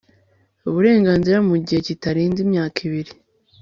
uburenganzira 0.69 1.37
mu 1.49 1.55
gihe 1.65 1.79
kitarenze 1.87 2.39
imyaka 2.45 2.77
ibiri 2.87 3.11